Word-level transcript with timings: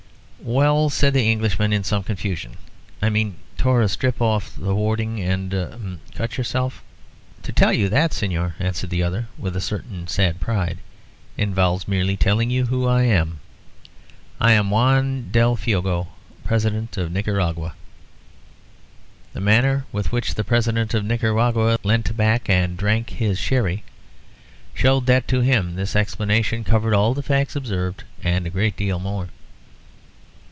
"Well," 0.43 0.89
said 0.89 1.13
the 1.13 1.29
Englishman, 1.31 1.71
in 1.71 1.83
some 1.83 2.01
confusion, 2.01 2.53
"I 2.99 3.11
mean 3.11 3.35
tore 3.57 3.83
a 3.83 3.87
strip 3.87 4.19
off 4.19 4.57
a 4.57 4.65
hoarding 4.73 5.19
and... 5.21 5.53
er... 5.53 5.77
cut 6.15 6.35
yourself... 6.35 6.81
and...." 7.35 7.43
"To 7.45 7.51
tell 7.51 7.71
you 7.71 7.89
that, 7.89 8.09
Señor," 8.09 8.53
answered 8.57 8.89
the 8.89 9.03
other, 9.03 9.27
with 9.37 9.55
a 9.55 9.61
certain 9.61 10.07
sad 10.07 10.39
pride, 10.39 10.79
"involves 11.37 11.87
merely 11.87 12.17
telling 12.17 12.49
you 12.49 12.65
who 12.65 12.87
I 12.87 13.03
am. 13.03 13.39
I 14.39 14.53
am 14.53 14.71
Juan 14.71 15.29
del 15.29 15.55
Fuego, 15.55 16.07
President 16.43 16.97
of 16.97 17.11
Nicaragua." 17.11 17.75
The 19.33 19.41
manner 19.41 19.85
with 19.91 20.11
which 20.11 20.33
the 20.33 20.43
President 20.43 20.95
of 20.95 21.05
Nicaragua 21.05 21.77
leant 21.83 22.17
back 22.17 22.49
and 22.49 22.75
drank 22.77 23.11
his 23.11 23.37
sherry 23.37 23.83
showed 24.73 25.05
that 25.05 25.27
to 25.27 25.41
him 25.41 25.75
this 25.75 25.95
explanation 25.95 26.63
covered 26.63 26.95
all 26.95 27.13
the 27.13 27.21
facts 27.21 27.55
observed 27.55 28.05
and 28.23 28.47
a 28.47 28.49
great 28.49 28.75
deal 28.75 28.97
more. 28.97 29.29